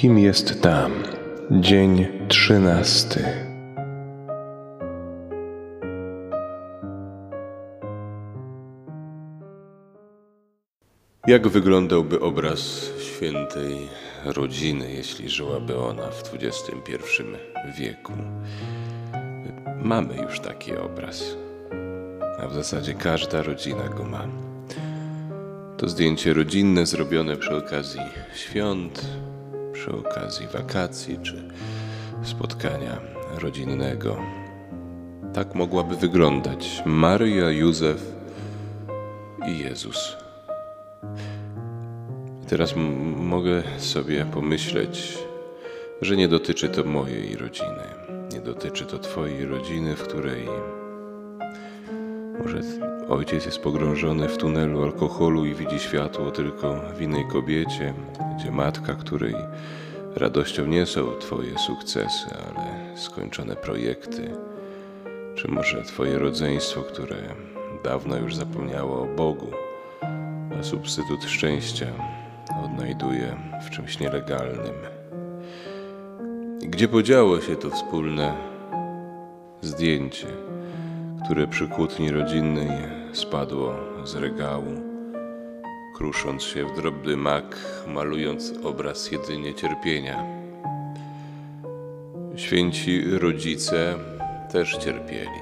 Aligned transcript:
Kim 0.00 0.18
jest 0.18 0.62
tam? 0.62 0.92
Dzień 1.50 2.06
trzynasty. 2.28 3.24
Jak 11.26 11.48
wyglądałby 11.48 12.20
obraz 12.20 12.90
świętej 13.00 13.88
rodziny, 14.24 14.92
jeśli 14.92 15.28
żyłaby 15.28 15.78
ona 15.78 16.10
w 16.10 16.34
XXI 16.34 16.92
wieku? 17.78 18.12
Mamy 19.82 20.16
już 20.16 20.40
taki 20.40 20.76
obraz, 20.76 21.36
a 22.38 22.48
w 22.48 22.54
zasadzie 22.54 22.94
każda 22.94 23.42
rodzina 23.42 23.88
go 23.88 24.04
ma. 24.04 24.28
To 25.76 25.88
zdjęcie 25.88 26.32
rodzinne 26.32 26.86
zrobione 26.86 27.36
przy 27.36 27.56
okazji 27.56 28.00
świąt, 28.34 29.06
przy 29.78 29.92
okazji 29.92 30.46
wakacji 30.46 31.18
czy 31.22 31.48
spotkania 32.22 33.00
rodzinnego. 33.42 34.16
Tak 35.34 35.54
mogłaby 35.54 35.96
wyglądać 35.96 36.82
Maryja, 36.86 37.50
Józef 37.50 38.12
i 39.48 39.58
Jezus. 39.58 40.16
Teraz 42.48 42.74
mogę 43.16 43.62
sobie 43.78 44.24
pomyśleć, 44.24 45.18
że 46.02 46.16
nie 46.16 46.28
dotyczy 46.28 46.68
to 46.68 46.84
mojej 46.84 47.36
rodziny. 47.36 47.84
Nie 48.32 48.40
dotyczy 48.40 48.84
to 48.84 48.98
Twojej 48.98 49.46
rodziny, 49.46 49.96
w 49.96 50.02
której 50.02 50.46
może 52.38 52.60
ojciec 53.08 53.46
jest 53.46 53.58
pogrążony 53.58 54.28
w 54.28 54.36
tunelu 54.36 54.82
alkoholu 54.82 55.46
i 55.46 55.54
widzi 55.54 55.78
światło 55.78 56.30
tylko 56.30 56.80
w 56.96 57.02
innej 57.02 57.24
kobiecie, 57.26 57.94
gdzie 58.36 58.50
matka, 58.50 58.94
której 58.94 59.34
radością 60.16 60.66
nie 60.66 60.86
są 60.86 61.18
Twoje 61.20 61.58
sukcesy, 61.58 62.26
ale 62.46 62.96
skończone 62.96 63.56
projekty, 63.56 64.30
czy 65.34 65.48
może 65.48 65.82
Twoje 65.82 66.18
rodzeństwo, 66.18 66.82
które 66.82 67.16
dawno 67.84 68.16
już 68.16 68.36
zapomniało 68.36 69.02
o 69.02 69.06
Bogu, 69.16 69.50
a 70.60 70.62
substytut 70.62 71.24
szczęścia 71.24 71.86
odnajduje 72.64 73.36
w 73.66 73.70
czymś 73.70 74.00
nielegalnym. 74.00 74.74
Gdzie 76.62 76.88
podziało 76.88 77.40
się 77.40 77.56
to 77.56 77.70
wspólne 77.70 78.34
zdjęcie? 79.60 80.26
Które 81.28 81.46
przy 81.46 81.68
kłótni 81.68 82.10
rodzinnej 82.10 82.68
spadło 83.12 83.74
z 84.04 84.14
regału, 84.14 84.72
krusząc 85.96 86.42
się 86.42 86.66
w 86.66 86.76
drobny 86.76 87.16
mak, 87.16 87.56
malując 87.86 88.52
obraz 88.64 89.12
jedynie 89.12 89.54
cierpienia. 89.54 90.24
Święci 92.36 93.18
rodzice 93.18 93.94
też 94.52 94.76
cierpieli. 94.76 95.40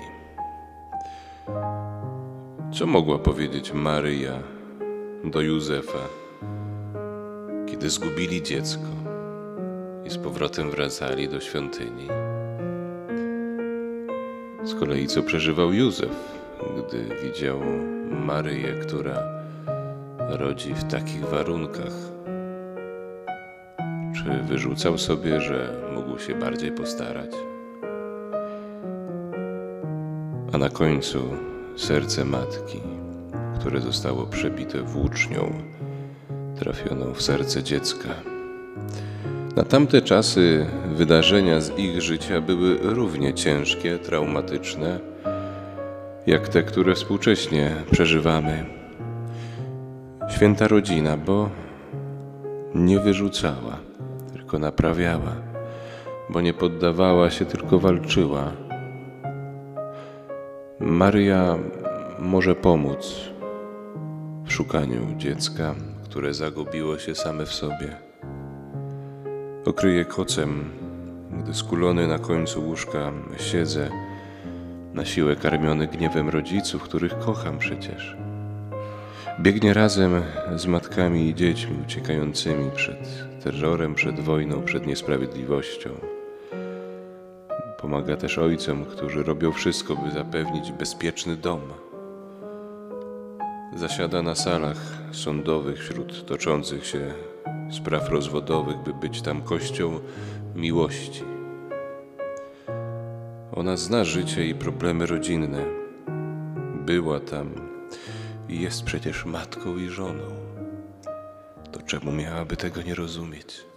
Co 2.73 2.87
mogła 2.87 3.19
powiedzieć 3.19 3.73
Maryja 3.73 4.39
do 5.25 5.41
Józefa, 5.41 6.09
kiedy 7.67 7.91
zgubili 7.91 8.43
dziecko 8.43 8.89
i 10.05 10.11
z 10.11 10.19
powrotem 10.19 10.71
wracali 10.71 11.29
do 11.29 11.41
świątyni? 11.41 12.09
Z 14.67 14.75
kolei 14.75 15.07
co 15.07 15.23
przeżywał 15.23 15.73
Józef, 15.73 16.11
gdy 16.79 17.17
widział 17.23 17.61
Maryję, 18.11 18.73
która 18.73 19.23
rodzi 20.19 20.75
w 20.75 20.85
takich 20.85 21.25
warunkach? 21.25 21.93
Czy 24.17 24.43
wyrzucał 24.43 24.99
sobie, 24.99 25.41
że 25.41 25.73
mógł 25.95 26.19
się 26.19 26.35
bardziej 26.35 26.73
postarać? 26.73 27.31
A 30.53 30.59
na 30.59 30.69
końcu 30.69 31.19
serce 31.77 32.25
matki, 32.25 32.81
które 33.61 33.81
zostało 33.81 34.27
przebite 34.27 34.83
włócznią, 34.83 35.53
trafioną 36.59 37.15
w 37.15 37.23
serce 37.23 37.63
dziecka. 37.63 38.09
Na 39.57 39.65
tamte 39.65 40.03
czasy 40.03 40.67
wydarzenia 40.95 41.61
z 41.61 41.79
ich 41.79 42.03
życia 42.03 42.41
były 42.41 42.79
równie 42.83 43.35
ciężkie, 43.35 43.99
traumatyczne, 43.99 45.01
jak 46.27 46.49
te, 46.49 46.63
które 46.63 46.95
współcześnie 46.95 47.75
przeżywamy. 47.91 48.65
Święta 50.29 50.69
rodzina, 50.69 51.17
bo 51.17 51.51
nie 52.75 53.01
wyrzucała, 53.01 53.79
tylko 54.33 54.59
naprawiała, 54.59 55.37
bo 56.31 56.41
nie 56.41 56.55
poddawała 56.55 57.31
się, 57.31 57.45
tylko 57.45 57.79
walczyła. 57.79 58.53
Maryja 60.81 61.59
może 62.19 62.55
pomóc 62.55 63.15
w 64.45 64.53
szukaniu 64.53 65.15
dziecka, 65.17 65.75
które 66.05 66.35
zagubiło 66.35 66.99
się 66.99 67.15
same 67.15 67.47
w 67.47 67.53
sobie 67.53 68.06
okryję 69.67 70.05
kocem, 70.05 70.71
gdy 71.43 71.55
skulony 71.55 72.07
na 72.07 72.19
końcu 72.19 72.65
łóżka 72.65 73.13
siedzę, 73.39 73.91
na 74.95 75.05
siłę 75.05 75.37
karmiony 75.37 75.87
gniewem 75.87 76.29
rodziców, 76.29 76.83
których 76.83 77.19
kocham 77.19 77.59
przecież. 77.59 78.17
Biegnie 79.41 79.75
razem 79.75 80.23
z 80.57 80.67
matkami 80.67 81.29
i 81.29 81.35
dziećmi 81.35 81.77
uciekającymi 81.85 82.71
przed 82.71 82.99
terrorem, 83.45 83.95
przed 83.95 84.21
wojną, 84.21 84.63
przed 84.63 84.87
niesprawiedliwością. 84.87 85.91
Pomaga 87.81 88.17
też 88.17 88.39
ojcom, 88.39 88.85
którzy 88.85 89.23
robią 89.23 89.53
wszystko, 89.53 89.97
by 89.97 90.11
zapewnić 90.11 90.73
bezpieczny 90.73 91.37
dom. 91.37 91.61
Zasiada 93.77 94.23
na 94.23 94.35
salach 94.35 94.79
sądowych 95.13 95.79
wśród 95.79 96.27
toczących 96.27 96.87
się 96.87 97.15
spraw 97.71 98.09
rozwodowych, 98.09 98.77
by 98.77 98.95
być 98.95 99.23
tam 99.23 99.43
kością 99.43 100.01
miłości. 100.55 101.23
Ona 103.53 103.77
zna 103.77 104.05
życie 104.05 104.47
i 104.47 104.55
problemy 104.55 105.07
rodzinne. 105.07 105.65
Była 106.87 107.21
tam 107.21 107.51
i 108.49 108.61
jest 108.61 108.85
przecież 108.85 109.25
matką 109.25 109.77
i 109.77 109.89
żoną. 109.89 110.25
To 111.73 111.83
czemu 111.83 112.13
miałaby 112.13 112.57
tego 112.57 112.83
nie 112.83 112.95
rozumieć? 112.95 113.76